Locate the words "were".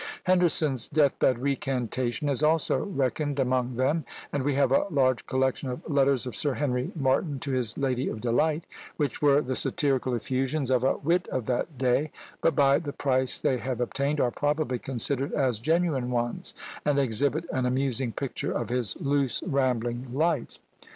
9.21-9.41